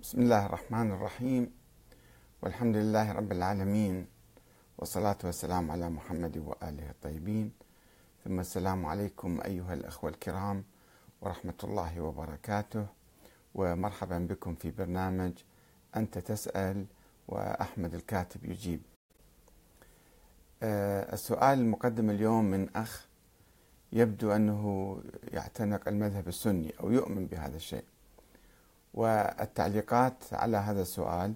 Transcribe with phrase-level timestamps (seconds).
[0.00, 1.50] بسم الله الرحمن الرحيم.
[2.42, 4.06] والحمد لله رب العالمين.
[4.78, 7.52] والصلاة والسلام على محمد وآله الطيبين.
[8.24, 10.64] ثم السلام عليكم أيها الأخوة الكرام
[11.20, 12.86] ورحمة الله وبركاته.
[13.54, 15.32] ومرحبا بكم في برنامج
[15.96, 16.86] أنت تسأل
[17.28, 18.80] وأحمد الكاتب يجيب.
[20.62, 23.06] آه، السؤال المقدم اليوم من أخ
[23.92, 24.96] يبدو أنه
[25.32, 27.84] يعتنق المذهب السني أو يؤمن بهذا الشيء.
[28.94, 31.34] والتعليقات على هذا السؤال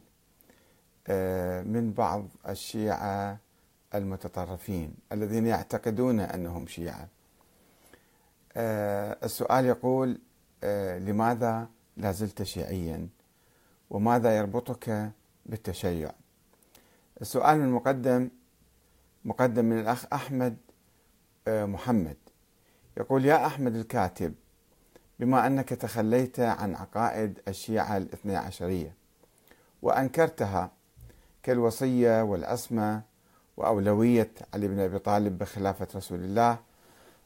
[1.09, 3.39] آه، من بعض الشيعة
[3.95, 7.09] المتطرفين الذين يعتقدون أنهم شيعة.
[8.57, 10.19] آه، السؤال يقول
[10.65, 13.09] آه، لماذا لا زلت شيعيا؟
[13.91, 15.11] وماذا يربطك
[15.47, 16.12] بالتشيع؟
[17.21, 18.31] السؤال من مقدم
[19.25, 20.57] مقدم من الأخ أحمد
[21.48, 22.17] محمد.
[22.97, 24.34] يقول يا أحمد الكاتب
[25.21, 28.95] بما أنك تخليت عن عقائد الشيعة الاثنى عشرية
[29.83, 30.71] وأنكرتها
[31.43, 33.03] كالوصية والعصمة
[33.56, 36.59] وأولوية علي بن أبي طالب بخلافة رسول الله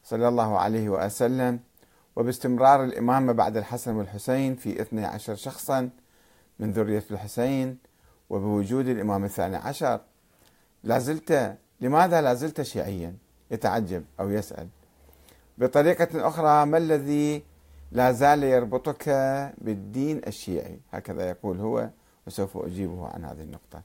[0.03, 1.59] صلى الله عليه وسلم
[2.15, 5.89] وباستمرار الإمامة بعد الحسن والحسين في اثني عشر شخصا
[6.59, 7.77] من ذرية الحسين
[8.29, 10.01] وبوجود الإمام الثاني عشر.
[10.83, 13.15] لا زلت لماذا لا زلت شيعيا؟
[13.51, 14.67] يتعجب أو يسأل.
[15.57, 17.43] بطريقة أخرى ما الذي
[17.91, 19.09] لا زال يربطك
[19.57, 20.79] بالدين الشيعي.
[20.91, 21.89] هكذا يقول هو
[22.27, 23.81] وسوف أجيبه عن هذه النقطة.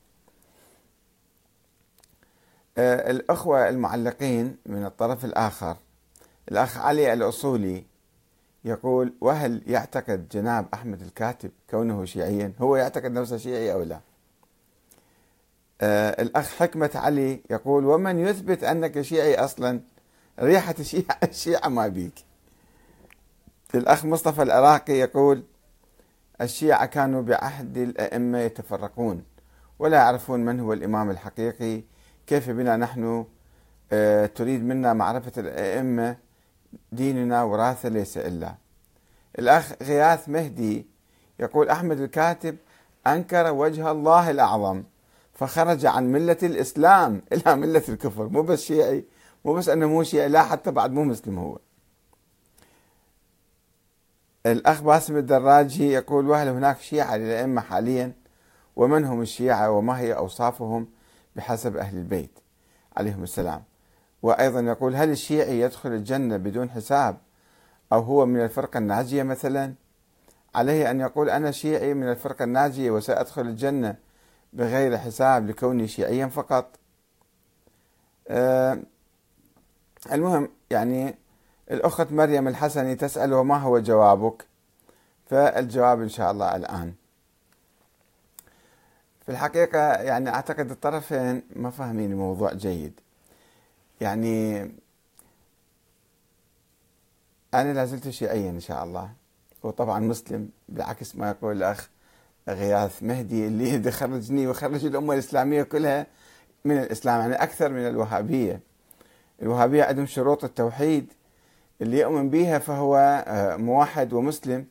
[2.79, 5.77] آه، الأخوة المعلقين من الطرف الآخر
[6.49, 7.85] الأخ علي الأصولي
[8.65, 14.01] يقول وهل يعتقد جناب أحمد الكاتب كونه شيعيا؟ هو يعتقد نفسه شيعي أو لا؟
[15.81, 19.81] آه، الأخ حكمة علي يقول ومن يثبت أنك شيعي أصلا؟
[20.41, 22.15] ريحة الشيعة, الشيعة ما بيك.
[23.75, 25.43] الأخ مصطفى العراقي يقول
[26.41, 29.23] الشيعة كانوا بعهد الأئمة يتفرقون
[29.79, 31.83] ولا يعرفون من هو الإمام الحقيقي
[32.27, 33.25] كيف بنا نحن
[33.93, 36.17] آه، تريد منا معرفة الأئمة
[36.93, 38.55] ديننا وراثة ليس إلا.
[39.39, 40.87] الأخ غياث مهدي
[41.41, 42.57] يقول أحمد الكاتب
[43.07, 44.83] أنكر وجه الله الأعظم
[45.33, 48.29] فخرج عن ملة الإسلام إلى ملة الكفر.
[48.29, 49.05] مو بس شيعي
[49.45, 51.59] مو بس أنه مو شيعي لا حتى بعد مو مسلم هو.
[54.47, 58.13] الأخ باسم الدراجي يقول وهل هناك شيعة للأئمة حاليا؟
[58.77, 60.89] ومن هم الشيعة وما هي أوصافهم
[61.37, 62.39] بحسب أهل البيت؟
[62.97, 63.63] عليهم السلام.
[64.23, 67.17] وأيضا يقول هل الشيعي يدخل الجنة بدون حساب
[67.93, 69.75] أو هو من الفرقة الناجية مثلا؟
[70.55, 73.97] عليه أن يقول أنا شيعي من الفرقة الناجية وسأدخل الجنة
[74.53, 76.79] بغير حساب لكوني شيعيا فقط.
[78.29, 78.79] أه
[80.13, 81.15] المهم يعني
[81.71, 84.45] الأخت مريم الحسني تسأل وما هو جوابك؟
[85.27, 86.95] فالجواب إن شاء الله الآن.
[89.27, 93.01] في الحقيقة يعني أعتقد الطرفين ما فاهمين الموضوع جيد.
[94.01, 94.61] يعني
[97.55, 99.11] أنا لازلت شيعيا إن شاء الله.
[99.63, 101.89] وطبعا مسلم بعكس ما يقول الأخ
[102.49, 106.07] غياث مهدي اللي خرجني وخرج الأمة الإسلامية كلها
[106.65, 108.61] من الإسلام يعني أكثر من الوهابية.
[109.43, 111.13] الوهابية عندهم شروط التوحيد.
[111.83, 114.67] اللي يؤمن بها فهو آه، موحد ومسلم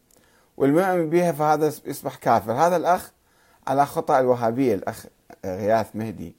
[0.58, 2.52] والمؤمن بها فهذا يصبح كافر.
[2.52, 3.12] هذا الأخ
[3.68, 5.06] على خطأ الوهابية الأخ
[5.46, 6.36] غياث مهدي.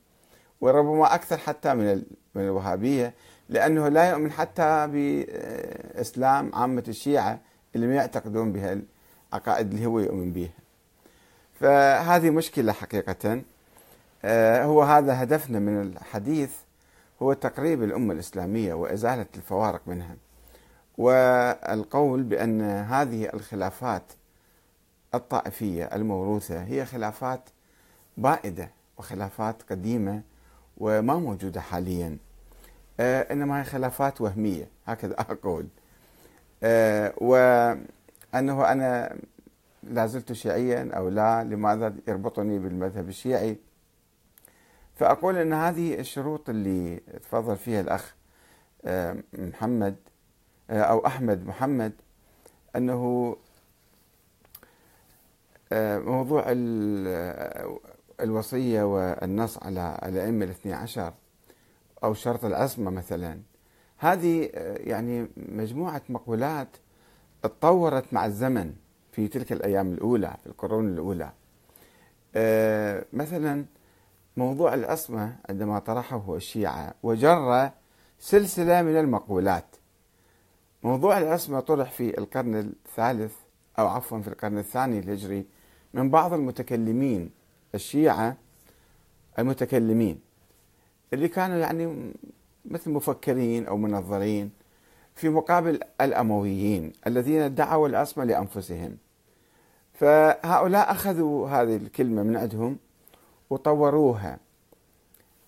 [0.60, 2.02] وربما أكثر حتى من
[2.34, 3.14] من الوهابية
[3.48, 7.38] لأنه لا يؤمن حتى بإسلام عامة الشيعة
[7.74, 8.80] اللي ما يعتقدون بها
[9.32, 10.50] العقائد اللي هو يؤمن بها
[11.60, 13.42] فهذه مشكلة حقيقة.
[14.24, 16.50] آه، هو هذا هدفنا من الحديث
[17.22, 20.16] هو تقريب الأمة الإسلامية وإزالة الفوارق منها.
[20.98, 24.12] والقول بأن هذه الخلافات
[25.14, 27.40] الطائفية الموروثة هي خلافات
[28.16, 30.22] بائدة وخلافات قديمة
[30.78, 32.18] وما موجودة حاليا.
[33.00, 35.66] آه، إنما هي خلافات وهمية هكذا أقول.
[36.62, 39.16] آه، وأنه أنا
[39.82, 43.56] لا زلت شيعيا أو لا لماذا يربطني بالمذهب الشيعي؟
[44.94, 48.14] فأقول أن هذه الشروط اللي تفضل فيها الأخ
[48.84, 49.96] آه، محمد
[50.70, 51.92] أو أحمد محمد
[52.76, 53.36] أنه
[55.72, 56.44] آه، موضوع
[58.20, 61.12] الوصية والنص على الأئمة الاثني عشر
[62.04, 63.40] أو شرط العصمة مثلا
[63.98, 66.68] هذه يعني مجموعة مقولات
[67.42, 68.74] تطورت مع الزمن
[69.12, 71.32] في تلك الأيام الأولى في القرون الأولى.
[73.12, 73.64] مثلا
[74.36, 77.70] موضوع العصمة عندما طرحه الشيعة وجر
[78.18, 79.76] سلسلة من المقولات.
[80.84, 83.32] موضوع العصمة طرح في القرن الثالث
[83.78, 85.44] أو عفوا في القرن الثاني الهجري
[85.94, 87.30] من بعض المتكلمين
[87.74, 88.36] الشيعة
[89.38, 90.20] المتكلمين
[91.12, 92.12] اللي كانوا يعني
[92.64, 94.50] مثل مفكرين أو منظرين
[95.14, 98.96] في مقابل الأمويين الذين ادعوا العصمة لأنفسهم.
[99.92, 102.78] فهؤلاء أخذوا هذه الكلمة من عندهم
[103.50, 104.38] وطوروها.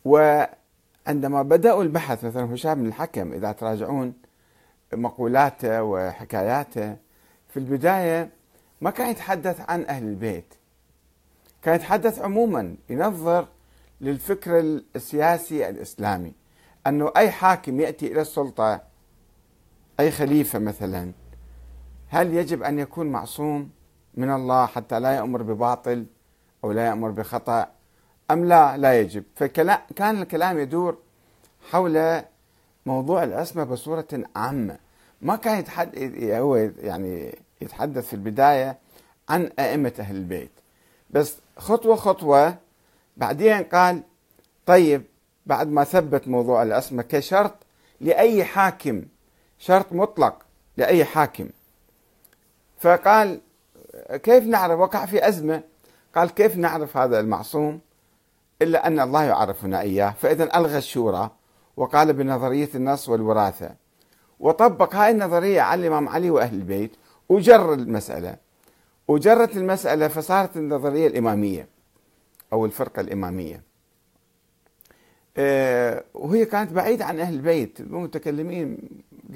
[0.04, 4.14] وعندما بدأوا البحث مثلا هشام بن الحكم إذا تراجعون
[4.96, 6.96] مقولاته وحكاياته.
[7.48, 8.30] في البداية
[8.80, 10.54] ما كان يتحدث عن أهل البيت
[11.62, 13.48] كان يتحدث عموما ينظر
[14.00, 16.32] للفكر السياسي الإسلامي
[16.86, 18.80] أنه أي حاكم يأتي إلى السلطة
[20.00, 21.12] أي خليفة مثلا
[22.08, 23.70] هل يجب أن يكون معصوم
[24.14, 26.06] من الله حتى لا يأمر بباطل
[26.64, 27.68] أو لا يأمر بخطأ
[28.30, 29.24] أم لا؟ لا يجب.
[29.34, 30.98] فكان الكلام يدور
[31.70, 32.22] حول
[32.86, 34.85] موضوع العصمة بصورة عامة.
[35.22, 38.78] ما كان يتحدث هو يعني يتحدث في البداية
[39.28, 40.50] عن أئمة أهل البيت.
[41.10, 42.56] بس خطوة خطوة
[43.16, 44.02] بعدين قال
[44.66, 45.02] طيب
[45.46, 47.54] بعد ما ثبت موضوع العصمة كشرط
[48.00, 49.02] لأي حاكم
[49.58, 50.42] شرط مطلق
[50.76, 51.48] لأي حاكم.
[52.78, 53.40] فقال
[54.10, 55.62] كيف نعرف؟ وقع في أزمة.
[56.14, 57.80] قال كيف نعرف هذا المعصوم؟
[58.62, 60.14] إلا أن الله يعرفنا إياه.
[60.20, 61.30] فإذا ألغى الشورى
[61.76, 63.85] وقال بنظرية النص والوراثة.
[64.40, 66.96] وطبق هاي النظرية على الإمام علي وأهل البيت
[67.28, 68.36] وجر المسألة.
[69.08, 71.68] وجرت المسألة فصارت النظرية الإمامية
[72.52, 73.62] أو الفرقة الإمامية.
[75.36, 78.78] آه، وهي كانت بعيدة عن أهل البيت المتكلمين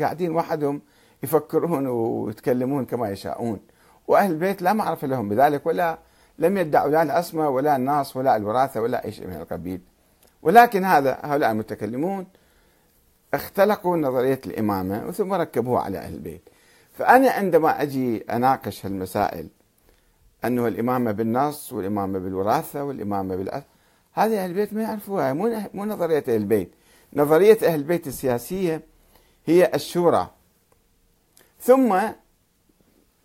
[0.00, 0.81] قاعدين وحدهم
[1.23, 3.61] يفكرون ويتكلمون كما يشاءون.
[4.08, 5.99] وأهل البيت لا معرفة لهم بذلك ولا
[6.38, 9.81] لم يدعوا لا الأسمى ولا الناس ولا الوراثة ولا أي شيء من القبيل.
[10.43, 12.26] ولكن هذا هؤلاء المتكلمون
[13.34, 16.42] اختلقوا نظرية الإمامة ثم ركبوها على أهل البيت.
[16.92, 19.48] فأنا عندما أجي أناقش هالمسائل
[20.44, 23.66] أنه الإمامة بالنص والإمامة بالوراثة والإمامة بالأثر
[24.12, 26.70] هذه أهل البيت ما يعرفوها مو مو نظرية أهل البيت.
[27.12, 28.82] نظرية أهل البيت السياسية
[29.46, 30.30] هي الشورى.
[31.60, 32.00] ثم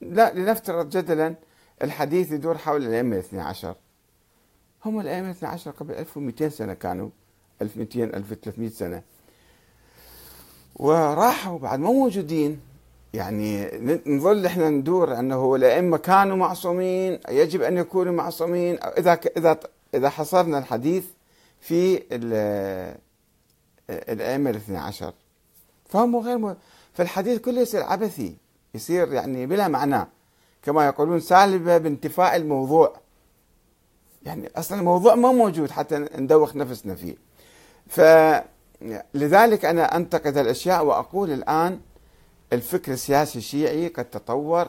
[0.01, 1.35] لا لنفترض جدلا
[1.83, 3.75] الحديث يدور حول الأئمة الاثنى عشر.
[4.85, 7.09] هم الأئمة الاثنى عشر قبل 1200 سنة كانوا
[7.61, 9.01] 1200 1300 سنة.
[10.75, 12.59] وراحوا بعد مو موجودين.
[13.13, 13.69] يعني
[14.07, 18.79] نظل إحنا ندور أنه الأئمة كانوا معصومين يجب أن يكونوا معصومين.
[18.83, 19.59] إذا إذا
[19.93, 21.05] إذا حصرنا الحديث
[21.59, 22.03] في
[23.89, 25.13] الأئمة الاثنى عشر.
[25.89, 26.55] فهم غير.
[26.93, 28.35] فالحديث كله يصير عبثي
[28.73, 30.07] يصير يعني بلا معنى
[30.63, 32.95] كما يقولون سالبة بانتفاء الموضوع.
[34.25, 37.15] يعني أصلا الموضوع ما موجود حتى ندوخ نفسنا فيه.
[38.79, 41.79] فلذلك أنا أنتقد الأشياء وأقول الآن
[42.53, 44.67] الفكر السياسي الشيعي قد تطور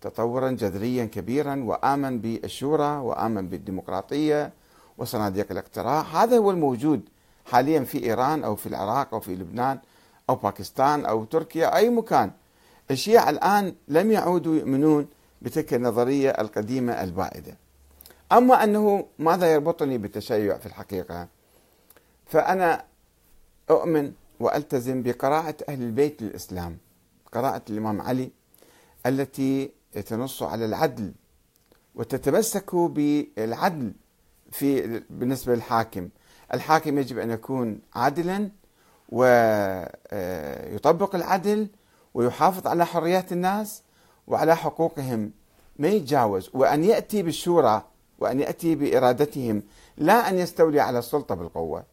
[0.00, 4.52] تطورا جذريا كبيرا وآمن بالشورى وآمن بالديمقراطية
[4.98, 6.00] وصناديق الاقتراع.
[6.00, 7.00] هذا هو الموجود
[7.46, 9.78] حاليا في إيران أو في العراق أو في لبنان
[10.30, 12.30] أو باكستان أو تركيا أي مكان.
[12.90, 15.06] الشيعة الآن لم يعودوا يؤمنون
[15.42, 17.56] بتلك النظرية القديمة البائدة.
[18.32, 21.28] أما أنه ماذا يربطني بالتشيع في الحقيقة؟
[22.26, 22.84] فأنا
[23.70, 26.78] أؤمن وألتزم بقراءة أهل البيت للإسلام.
[27.32, 28.30] قراءة الإمام علي
[29.06, 29.72] التي
[30.06, 31.12] تنص على العدل
[31.94, 33.92] وتتمسك بالعدل
[34.50, 36.08] في بالنسبة للحاكم.
[36.54, 38.50] الحاكم يجب أن يكون عادلا
[39.08, 41.68] ويطبق العدل
[42.14, 43.82] ويحافظ على حريات الناس
[44.26, 45.32] وعلى حقوقهم.
[45.78, 47.82] ما يتجاوز؟ وأن يأتي بالشورى
[48.18, 49.62] وأن يأتي بإرادتهم
[49.96, 51.91] لا أن يستولي على السلطة بالقوة.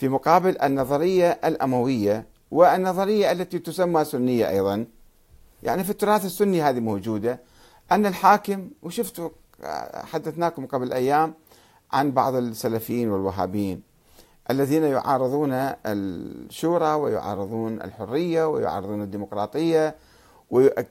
[0.00, 4.86] في مقابل النظرية الأموية والنظرية التي تسمى سنية أيضا
[5.62, 7.40] يعني في التراث السني هذه موجودة
[7.92, 9.28] أن الحاكم وشفتوا
[9.94, 11.34] حدثناكم قبل أيام
[11.92, 13.82] عن بعض السلفيين والوهابيين
[14.50, 15.52] الذين يعارضون
[15.86, 19.96] الشورى ويعارضون الحرية ويعارضون الديمقراطية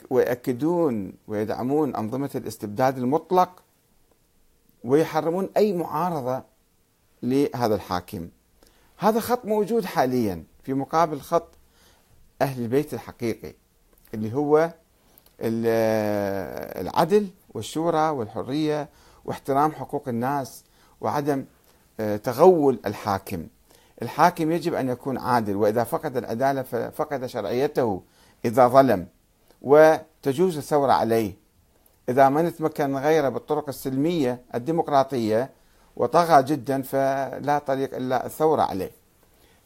[0.09, 3.63] ويؤكدون ويدعمون أنظمة الاستبداد المطلق
[4.83, 6.43] ويحرمون أي معارضة
[7.23, 8.27] لهذا الحاكم.
[9.01, 11.47] هذا خط موجود حاليا في مقابل خط
[12.41, 13.53] أهل البيت الحقيقي
[14.13, 14.71] اللي هو
[16.81, 18.89] العدل والشورى والحرية
[19.25, 20.63] واحترام حقوق الناس
[21.01, 21.45] وعدم
[21.99, 23.47] آه، تغول الحاكم.
[24.01, 28.01] الحاكم يجب أن يكون عادل وإذا فقد العدالة فقد شرعيته
[28.45, 29.07] إذا ظلم
[29.61, 31.33] وتجوز الثورة عليه.
[32.09, 35.49] إذا ما نتمكن غيره بالطرق السلمية الديمقراطية
[35.96, 38.91] وطغى جدا فلا طريق إلا الثورة عليه.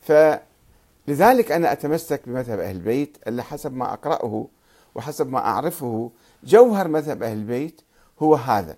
[0.01, 4.47] فلذلك أنا أتمسك بمذهب أهل البيت اللي حسب ما أقرأه
[4.95, 6.11] وحسب ما أعرفه
[6.43, 7.81] جوهر مذهب أهل البيت
[8.19, 8.75] هو هذا.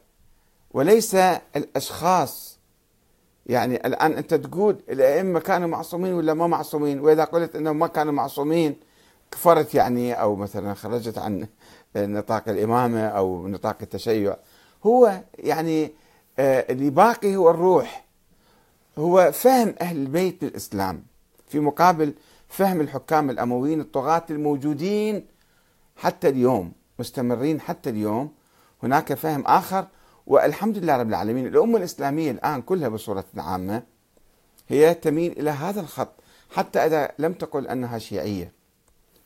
[0.74, 1.16] وليس
[1.56, 2.60] الأشخاص
[3.46, 8.14] يعني الآن أنت تقول الأئمة كانوا معصومين ولا ما معصومين؟ وإذا قلت أنهم ما كانوا
[8.14, 8.76] معصومين
[9.32, 11.48] كفرت يعني أو مثلا خرجت عن
[11.96, 14.36] نطاق الإمامة أو نطاق التشيع.
[14.86, 15.92] هو يعني
[16.40, 18.06] اللي باقي هو الروح.
[18.98, 21.04] هو فهم أهل البيت للإسلام.
[21.48, 22.14] في مقابل
[22.48, 25.26] فهم الحكام الأمويين الطغاة الموجودين
[25.98, 28.32] حتى اليوم مستمرين حتى اليوم
[28.84, 29.88] هناك فهم آخر.
[30.28, 33.84] والحمد لله رب العالمين الأمة الإسلامية الآن كلها بصورة عامة
[34.68, 36.12] هي تميل إلى هذا الخط
[36.52, 38.52] حتى إذا لم تقل أنها شيعية.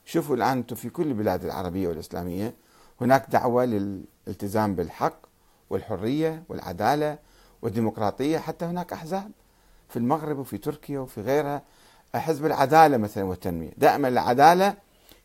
[0.04, 2.54] شوفوا الآن أنتم في كل البلاد العربية والإسلامية
[3.00, 5.29] هناك دعوة للالتزام بالحق.
[5.70, 7.18] والحرية والعدالة
[7.62, 9.30] والديمقراطية حتى هناك أحزاب
[9.88, 11.62] في المغرب وفي تركيا وفي غيرها.
[12.14, 13.70] حزب العدالة مثلا والتنمية.
[13.76, 14.74] دائما العدالة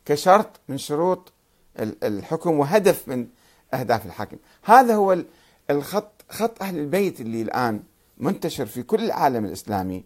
[0.04, 1.32] كشرط من شروط
[1.78, 3.26] الحكم وهدف من
[3.74, 4.36] أهداف الحاكم.
[4.64, 5.18] هذا هو
[5.70, 7.82] الخط خط أهل البيت اللي الآن
[8.18, 10.04] منتشر في كل العالم الإسلامي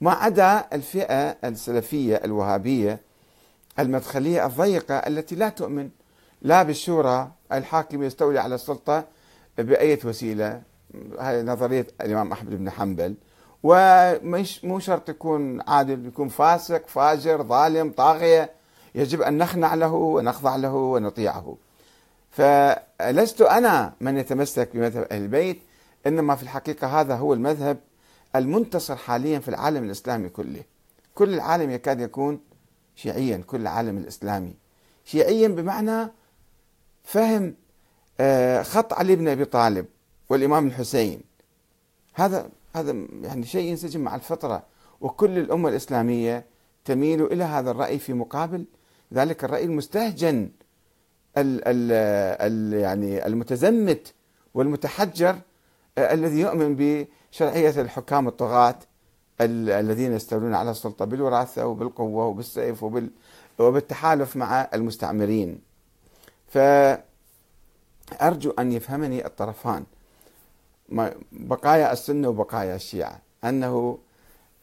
[0.00, 3.00] ما عدا الفئة السلفية الوهابية
[3.78, 5.90] المدخلية الضيقة التي لا تؤمن
[6.42, 9.04] لا بالشورى الحاكم يستولي على السلطة
[9.58, 10.62] بأي وسيلة
[11.20, 13.14] هذه نظرية الإمام أحمد بن حنبل.
[13.62, 18.50] ومش مو شرط يكون عادل يكون فاسق فاجر ظالم طاغية.
[18.94, 21.56] يجب أن نخنع له ونخضع له ونطيعه.
[22.30, 25.62] فلست أنا من يتمسك بمذهب أهل البيت
[26.06, 27.78] إنما في الحقيقة هذا هو المذهب
[28.36, 30.62] المنتصر حاليا في العالم الإسلامي كله.
[31.14, 32.40] كل العالم يكاد يكون
[32.96, 34.54] شيعيا كل العالم الإسلامي.
[35.04, 36.08] شيعيا بمعنى
[37.04, 37.54] فهم
[38.62, 39.86] خط علي بن أبي طالب
[40.28, 41.20] والإمام الحسين.
[42.14, 44.62] هذا هذا يعني شيء ينسجم مع الفطرة
[45.00, 46.44] وكل الأمة الإسلامية
[46.84, 48.64] تميل إلى هذا الرأي في مقابل
[49.14, 50.50] ذلك الرأي المستهجن
[51.36, 51.92] ال ال
[52.40, 54.14] ال يعني المتزمت
[54.54, 55.36] والمتحجر
[55.98, 58.78] آه، الذي يؤمن بشرعية الحكام الطغاة
[59.40, 63.10] الذين يستولون على السلطة بالوراثة وبالقوة وبالسيف وبال
[63.58, 65.60] وبالتحالف مع المستعمرين.
[68.10, 69.84] فأرجو أن يفهمني الطرفان.
[71.32, 73.18] بقايا السنة وبقايا الشيعة.
[73.44, 73.98] أنه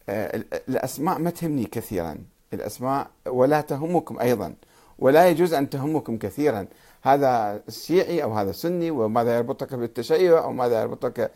[0.08, 2.18] آه، الأسماء ما تهمني كثيرا.
[2.52, 4.54] الأسماء ولا تهمكم أيضا.
[4.98, 6.66] ولا يجوز أن تهمكم كثيرا.
[7.02, 11.30] هذا الشيعي أو هذا سني وماذا يربطك بالتشيع أو ماذا يربطك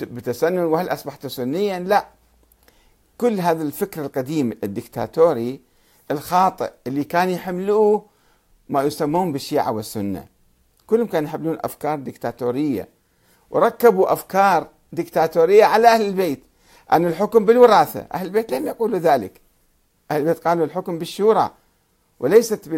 [0.00, 2.06] بتسنن وهل أصبحت سنيا؟ لا.
[3.18, 5.60] كل هذا الفكر القديم الدكتاتوري
[6.10, 8.04] الخاطئ اللي كان يحملوه
[8.68, 10.31] ما يسمون بالشيعة والسنة.
[10.92, 12.88] كلهم كانوا يحملون أفكار دكتاتورية
[13.50, 16.44] وركبوا أفكار دكتاتورية على أهل البيت.
[16.92, 18.06] أن الحكم بالوراثة.
[18.14, 19.40] أهل البيت لم يقولوا ذلك.
[20.10, 21.50] أهل البيت قالوا الحكم بالشورى
[22.20, 22.68] وليست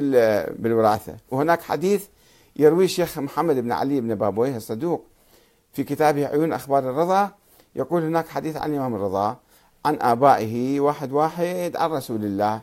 [0.59, 1.17] بالوراثة.
[1.31, 2.07] وهناك حديث
[2.57, 5.05] يروي الشيخ محمد بن علي بن بابويه الصدوق
[5.73, 7.31] في كتابه عيون أخبار الرضا.
[7.75, 9.37] يقول هناك حديث عن الإمام الرضا
[9.85, 12.61] عن آبائه واحد واحد عن رسول الله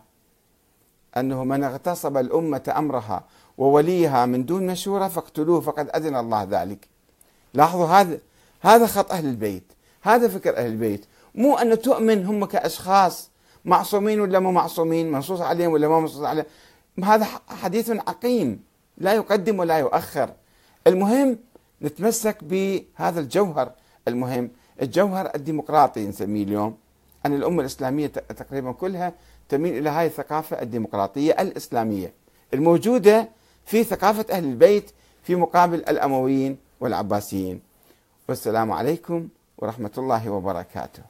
[1.18, 3.24] أنه من اغتصب الأمة أمرها
[3.58, 6.88] ووليها من دون مشورة فاقتلوه فقد أذن الله ذلك.
[7.54, 8.20] لاحظوا هذا
[8.62, 9.64] هذا خط أهل البيت
[10.02, 11.06] هذا فكر أهل البيت.
[11.36, 13.30] مو أن تؤمن هم كأشخاص
[13.66, 16.46] معصومين ولا مو معصومين منصوص عليهم ولا ما منصوص عليهم.
[17.04, 18.64] هذا حديث عقيم
[18.98, 20.30] لا يقدم ولا يؤخر.
[20.88, 21.38] المهم
[21.82, 23.72] نتمسك بهذا الجوهر.
[24.08, 24.50] المهم
[24.82, 26.78] الجوهر الديمقراطي نسميه اليوم.
[27.26, 29.14] أن الأمة الإسلامية تقريبا كلها
[29.50, 32.14] تميل إلى هذه الثقافة الديمقراطية الإسلامية.
[32.54, 33.30] الموجودة
[33.72, 34.92] في ثقافة أهل البيت
[35.24, 37.62] في مقابل الأمويين والعباسيين.
[38.30, 41.04] والسلام عليكم ورحمة الله وبركاته.